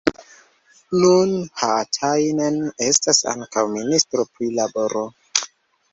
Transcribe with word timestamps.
Nun 1.01 1.33
Haatainen 1.63 2.57
estas 2.89 3.23
ankaŭ 3.35 3.67
ministro 3.77 4.29
pri 4.35 4.51
laboro. 4.63 5.09